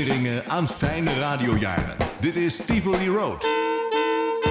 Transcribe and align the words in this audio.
herinneringen 0.00 0.48
aan 0.48 0.68
fijne 0.68 1.18
radiojaren. 1.18 1.96
Dit 2.20 2.36
is 2.36 2.56
Tivoli 2.66 3.08
Road. 3.08 3.46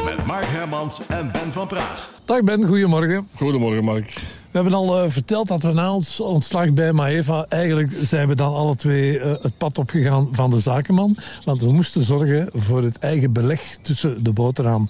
Met 0.05 0.25
Mark 0.25 0.45
Hermans 0.45 1.07
en 1.07 1.31
Ben 1.31 1.51
van 1.51 1.67
Praag. 1.67 2.09
Dag 2.25 2.43
Ben, 2.43 2.67
goedemorgen. 2.67 3.27
Goedemorgen, 3.35 3.83
Mark. 3.83 4.38
We 4.51 4.57
hebben 4.57 4.73
al 4.73 5.03
uh, 5.03 5.09
verteld 5.09 5.47
dat 5.47 5.63
we 5.63 5.71
na 5.71 5.93
ons 5.93 6.19
ontslag 6.19 6.73
bij 6.73 6.93
Maeva... 6.93 7.45
eigenlijk 7.49 7.93
zijn 8.01 8.27
we 8.27 8.35
dan 8.35 8.53
alle 8.53 8.75
twee 8.75 9.19
uh, 9.19 9.25
het 9.41 9.57
pad 9.57 9.77
opgegaan 9.77 10.29
van 10.31 10.49
de 10.49 10.59
zakenman. 10.59 11.17
Want 11.43 11.59
we 11.59 11.71
moesten 11.71 12.03
zorgen 12.03 12.49
voor 12.53 12.83
het 12.83 12.99
eigen 12.99 13.33
beleg 13.33 13.77
tussen 13.81 14.23
de 14.23 14.33
boterham. 14.33 14.89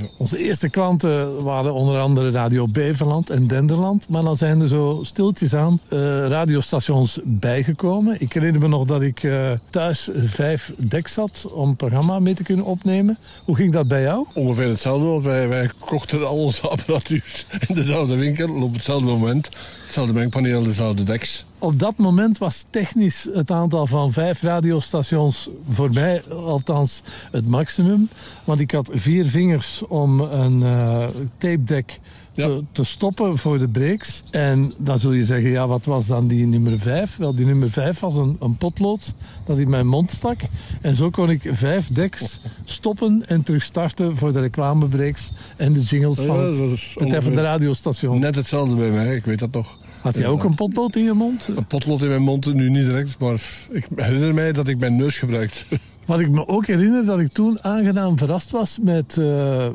Ja. 0.00 0.06
Onze 0.18 0.38
eerste 0.38 0.68
klanten 0.68 1.42
waren 1.42 1.72
onder 1.72 2.00
andere 2.00 2.30
Radio 2.30 2.66
Beverland 2.66 3.30
en 3.30 3.46
Denderland. 3.46 4.08
Maar 4.08 4.22
dan 4.22 4.36
zijn 4.36 4.60
er 4.60 4.68
zo 4.68 5.00
stiltjes 5.02 5.54
aan 5.54 5.80
uh, 5.88 5.98
radiostations 6.26 7.18
bijgekomen. 7.24 8.16
Ik 8.20 8.32
herinner 8.32 8.60
me 8.60 8.68
nog 8.68 8.84
dat 8.84 9.02
ik 9.02 9.28
thuis 9.70 10.08
vijf 10.14 10.72
deks 10.78 11.16
had 11.16 11.46
om 11.52 11.68
een 11.68 11.76
programma 11.76 12.18
mee 12.18 12.34
te 12.34 12.42
kunnen 12.42 12.64
opnemen. 12.64 13.18
Hoe 13.44 13.56
ging 13.56 13.72
dat 13.72 13.88
bij 13.88 14.02
jou? 14.02 14.26
Ongeveer 14.34 14.68
hetzelfde. 14.68 15.28
Wij, 15.28 15.48
wij 15.48 15.70
kochten 15.78 16.26
al 16.26 16.36
onze 16.36 16.68
apparatuur 16.68 17.44
in 17.66 17.74
dezelfde 17.74 18.14
winkel 18.14 18.62
op 18.62 18.72
hetzelfde 18.72 18.96
moment. 19.04 19.48
Hetzelfde 19.84 20.12
mengpaneel, 20.12 20.62
dezelfde 20.62 21.02
deks. 21.02 21.44
Op 21.58 21.78
dat 21.78 21.96
moment 21.96 22.38
was 22.38 22.64
technisch 22.70 23.28
het 23.32 23.50
aantal 23.50 23.86
van 23.86 24.12
vijf 24.12 24.42
radiostations 24.42 25.48
voor 25.70 25.90
mij 25.92 26.22
althans 26.30 27.02
het 27.30 27.48
maximum. 27.48 28.08
Want 28.44 28.60
ik 28.60 28.70
had 28.70 28.90
vier 28.92 29.26
vingers 29.26 29.82
om 29.88 30.20
een 30.20 30.60
uh, 30.60 31.06
tape 31.38 31.64
deck 31.64 32.00
te, 32.44 32.62
te, 32.72 32.84
stoppen 32.84 33.38
voor 33.38 33.58
de 33.58 33.68
breaks. 33.68 34.22
En 34.30 34.72
dan 34.76 34.98
zul 34.98 35.12
je 35.12 35.24
zeggen, 35.24 35.50
ja, 35.50 35.66
wat 35.66 35.84
was 35.84 36.06
dan 36.06 36.26
die 36.26 36.46
nummer 36.46 36.78
5? 36.78 37.16
Wel, 37.16 37.34
die 37.34 37.46
nummer 37.46 37.70
5 37.70 38.00
was 38.00 38.14
een, 38.14 38.36
een 38.40 38.56
potlood 38.56 39.14
dat 39.44 39.58
in 39.58 39.70
mijn 39.70 39.86
mond 39.86 40.10
stak. 40.10 40.40
En 40.80 40.94
zo 40.94 41.10
kon 41.10 41.30
ik 41.30 41.50
vijf 41.52 41.88
decks 41.88 42.40
stoppen 42.64 43.22
en 43.26 43.42
terug 43.42 43.62
starten 43.62 44.16
voor 44.16 44.32
de 44.32 44.40
reclamebreaks 44.40 45.32
en 45.56 45.72
de 45.72 45.80
jingles 45.80 46.18
van 46.18 46.38
het, 46.38 46.58
het 46.94 47.24
de 47.24 47.42
radiostation. 47.42 48.18
Net 48.18 48.34
hetzelfde 48.34 48.74
bij 48.74 48.90
mij, 48.90 49.16
ik 49.16 49.24
weet 49.24 49.38
dat 49.38 49.52
nog. 49.52 49.76
Had 50.00 50.16
jij 50.16 50.26
ook 50.26 50.44
een 50.44 50.54
potlood 50.54 50.96
in 50.96 51.04
je 51.04 51.12
mond? 51.12 51.48
Een 51.56 51.66
potlood 51.66 52.02
in 52.02 52.08
mijn 52.08 52.22
mond, 52.22 52.54
nu 52.54 52.70
niet 52.70 52.86
direct, 52.86 53.18
maar 53.18 53.40
ik 53.70 53.86
herinner 53.96 54.34
mij 54.34 54.52
dat 54.52 54.68
ik 54.68 54.78
mijn 54.78 54.96
neus 54.96 55.18
gebruikte. 55.18 55.64
Wat 56.08 56.20
ik 56.20 56.30
me 56.30 56.48
ook 56.48 56.66
herinner, 56.66 57.04
dat 57.04 57.20
ik 57.20 57.32
toen 57.32 57.62
aangenaam 57.62 58.18
verrast 58.18 58.50
was 58.50 58.78
met 58.82 59.16
uh, 59.16 59.66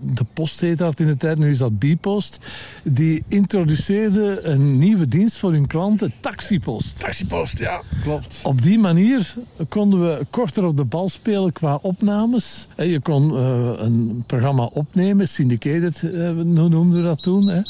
de 0.00 0.24
post 0.32 0.60
heette 0.60 0.82
dat 0.82 1.00
in 1.00 1.06
de 1.06 1.16
tijd, 1.16 1.38
nu 1.38 1.50
is 1.50 1.58
dat 1.58 1.78
Bipost. 1.78 2.38
Die 2.84 3.24
introduceerde 3.28 4.40
een 4.42 4.78
nieuwe 4.78 5.08
dienst 5.08 5.38
voor 5.38 5.52
hun 5.52 5.66
klanten, 5.66 6.12
Taxipost. 6.20 6.98
Taxipost, 7.00 7.58
ja, 7.58 7.82
klopt. 8.02 8.40
Op 8.42 8.62
die 8.62 8.78
manier 8.78 9.34
konden 9.68 10.00
we 10.00 10.26
korter 10.30 10.64
op 10.64 10.76
de 10.76 10.84
bal 10.84 11.08
spelen 11.08 11.52
qua 11.52 11.78
opnames. 11.82 12.66
Je 12.76 13.00
kon 13.00 13.32
uh, 13.32 13.72
een 13.76 14.24
programma 14.26 14.64
opnemen, 14.64 15.28
syndicated 15.28 16.02
uh, 16.02 16.30
noemden 16.30 16.92
we 16.92 17.02
dat 17.02 17.22
toen. 17.22 17.64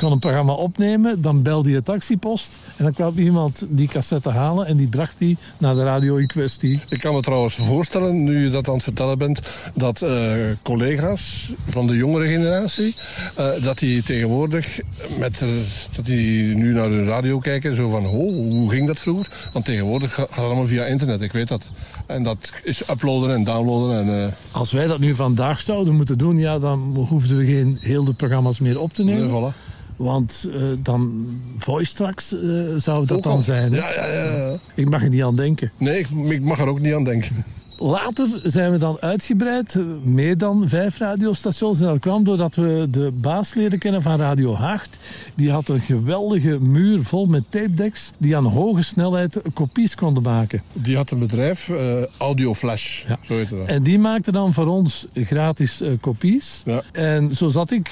Kon 0.00 0.12
een 0.12 0.18
programma 0.18 0.52
opnemen, 0.52 1.22
dan 1.22 1.42
belde 1.42 1.70
je 1.70 1.82
taxipost 1.82 2.58
en 2.76 2.84
dan 2.84 2.92
kwam 2.92 3.18
iemand 3.18 3.66
die 3.68 3.88
cassette 3.88 4.28
halen 4.28 4.66
en 4.66 4.76
die 4.76 4.86
bracht 4.86 5.14
die 5.18 5.36
naar 5.58 5.74
de 5.74 5.84
radio 5.84 6.16
in 6.16 6.26
kwestie. 6.26 6.80
Ik 6.88 7.00
kan 7.00 7.14
me 7.14 7.20
trouwens 7.20 7.54
voorstellen, 7.54 8.24
nu 8.24 8.44
je 8.44 8.50
dat 8.50 8.68
aan 8.68 8.74
het 8.74 8.82
vertellen 8.82 9.18
bent, 9.18 9.40
dat 9.74 10.02
uh, 10.02 10.34
collega's 10.62 11.52
van 11.66 11.86
de 11.86 11.96
jongere 11.96 12.28
generatie, 12.28 12.94
uh, 13.38 13.48
dat 13.62 13.78
die 13.78 14.02
tegenwoordig, 14.02 14.80
met, 15.18 15.40
uh, 15.40 15.48
dat 15.96 16.04
die 16.04 16.54
nu 16.54 16.72
naar 16.72 16.88
de 16.88 17.04
radio 17.04 17.38
kijken, 17.38 17.74
zo 17.76 17.88
van, 17.88 18.06
oh, 18.06 18.34
hoe 18.34 18.70
ging 18.70 18.86
dat 18.86 19.00
vroeger? 19.00 19.26
Want 19.52 19.64
tegenwoordig 19.64 20.14
gaat 20.14 20.28
het 20.28 20.38
allemaal 20.38 20.66
via 20.66 20.84
internet, 20.84 21.20
ik 21.20 21.32
weet 21.32 21.48
dat. 21.48 21.66
En 22.06 22.22
dat 22.22 22.52
is 22.62 22.90
uploaden 22.90 23.34
en 23.34 23.44
downloaden. 23.44 24.08
En, 24.08 24.34
Als 24.50 24.72
wij 24.72 24.86
dat 24.86 24.98
nu 24.98 25.14
vandaag 25.14 25.60
zouden 25.60 25.94
moeten 25.94 26.18
doen, 26.18 26.38
ja, 26.38 26.58
dan 26.58 27.06
hoefden 27.08 27.36
we 27.36 27.46
geen 27.46 27.78
heel 27.80 28.04
de 28.04 28.12
programma's 28.12 28.58
meer 28.58 28.80
op 28.80 28.92
te 28.92 29.04
nemen. 29.04 29.30
Nee, 29.30 29.52
voilà. 29.52 29.69
Want 30.00 30.48
uh, 30.48 30.62
dan 30.82 31.26
voice 31.58 31.90
straks 31.90 32.32
uh, 32.32 32.62
zou 32.76 33.06
dat 33.06 33.22
dan 33.22 33.42
zijn. 33.42 33.72
Hè? 33.72 33.78
Ja, 33.78 34.06
ja, 34.06 34.36
ja. 34.36 34.56
Ik 34.74 34.90
mag 34.90 35.02
er 35.02 35.08
niet 35.08 35.22
aan 35.22 35.36
denken. 35.36 35.70
Nee, 35.76 35.98
ik, 35.98 36.08
ik 36.28 36.40
mag 36.42 36.58
er 36.58 36.66
ook 36.66 36.80
niet 36.80 36.94
aan 36.94 37.04
denken. 37.04 37.44
Later 37.78 38.40
zijn 38.42 38.70
we 38.72 38.78
dan 38.78 38.96
uitgebreid, 39.00 39.78
meer 40.04 40.38
dan 40.38 40.68
vijf 40.68 40.98
radiostations. 40.98 41.80
En 41.80 41.86
dat 41.86 41.98
kwam 41.98 42.24
doordat 42.24 42.54
we 42.54 42.86
de 42.90 43.10
baas 43.14 43.54
leren 43.54 43.78
kennen 43.78 44.02
van 44.02 44.18
Radio 44.18 44.54
Haagt. 44.54 44.98
Die 45.34 45.50
had 45.50 45.68
een 45.68 45.80
geweldige 45.80 46.58
muur 46.60 47.04
vol 47.04 47.26
met 47.26 47.42
tape 47.50 47.74
decks 47.74 48.10
die 48.18 48.36
aan 48.36 48.44
hoge 48.44 48.82
snelheid 48.82 49.40
kopies 49.54 49.94
konden 49.94 50.22
maken. 50.22 50.62
Die 50.72 50.96
had 50.96 51.10
een 51.10 51.18
bedrijf, 51.18 51.68
uh, 51.68 52.02
Audio 52.18 52.54
Flash, 52.54 53.04
Ja. 53.08 53.18
zo 53.20 53.34
heette 53.34 53.56
dat. 53.56 53.66
En 53.66 53.82
die 53.82 53.98
maakte 53.98 54.32
dan 54.32 54.52
voor 54.52 54.66
ons 54.66 55.06
gratis 55.14 55.82
kopies. 56.00 56.62
Ja. 56.64 56.82
En 56.92 57.34
zo 57.34 57.48
zat 57.48 57.70
ik, 57.70 57.90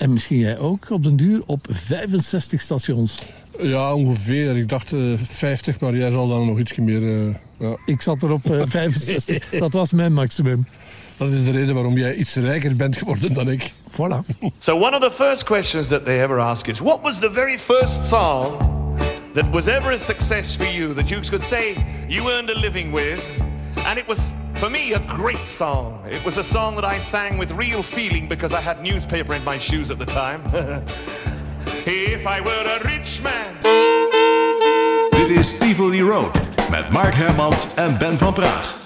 en 0.00 0.12
misschien 0.12 0.38
jij 0.38 0.58
ook, 0.58 0.90
op 0.90 1.04
den 1.04 1.16
duur 1.16 1.42
op 1.46 1.66
65 1.70 2.60
stations. 2.60 3.22
Ja, 3.58 3.94
ongeveer. 3.94 4.56
Ik 4.56 4.68
dacht 4.68 4.92
uh, 4.92 5.18
50, 5.22 5.80
maar 5.80 5.96
jij 5.96 6.10
zal 6.10 6.28
dan 6.28 6.46
nog 6.46 6.58
iets 6.58 6.76
meer... 6.76 7.00
Uh, 7.00 7.34
ja. 7.58 7.76
Ik 7.86 8.02
zat 8.02 8.22
er 8.22 8.30
op 8.30 8.44
uh, 8.50 8.62
65. 8.66 9.48
dat 9.48 9.72
was 9.72 9.92
mijn 9.92 10.12
maximum. 10.12 10.66
Dat 11.16 11.28
is 11.28 11.44
de 11.44 11.50
reden 11.50 11.74
waarom 11.74 11.98
jij 11.98 12.14
iets 12.14 12.34
rijker 12.34 12.76
bent 12.76 12.96
geworden 12.96 13.34
dan 13.34 13.50
ik. 13.50 13.72
Voilà. 13.90 14.36
So 14.58 14.76
one 14.76 14.96
of 14.96 15.00
the 15.00 15.10
first 15.10 15.44
questions 15.44 15.86
that 15.86 16.04
they 16.04 16.22
ever 16.22 16.38
ask 16.38 16.66
is, 16.66 16.78
what 16.78 17.00
was 17.02 17.18
the 17.18 17.30
very 17.32 17.58
first 17.58 18.08
song 18.08 18.58
that 19.34 19.50
was 19.50 19.66
ever 19.66 19.92
a 19.92 19.98
success 19.98 20.56
for 20.56 20.66
you 20.66 20.94
that 20.94 21.08
you 21.08 21.20
could 21.20 21.42
say 21.42 21.74
you 22.08 22.30
earned 22.30 22.50
a 22.56 22.58
living 22.58 22.94
with? 22.94 23.22
And 23.86 23.98
it 23.98 24.06
was, 24.08 24.18
for 24.60 24.68
me, 24.68 24.92
a 24.92 24.98
great 25.00 25.48
song. 25.48 26.04
It 26.06 26.22
was 26.22 26.36
a 26.36 26.44
song 26.44 26.74
that 26.74 26.84
I 26.84 26.98
sang 26.98 27.38
with 27.38 27.50
real 27.52 27.82
feeling 27.82 28.28
because 28.28 28.52
I 28.52 28.60
had 28.60 28.82
newspaper 28.82 29.34
in 29.34 29.42
my 29.42 29.56
shoes 29.56 29.90
at 29.90 29.98
the 29.98 30.04
time. 30.04 30.42
if 31.86 32.26
I 32.26 32.42
were 32.42 32.64
a 32.76 32.78
rich 32.84 33.22
man. 33.22 33.56
Dit 35.12 35.30
is 35.30 35.58
Tivoli 35.58 36.02
Road 36.02 36.32
met 36.70 36.90
Mark 36.90 37.14
Hermans 37.14 37.74
en 37.74 37.98
Ben 37.98 38.18
van 38.18 38.32
Praag. 38.32 38.79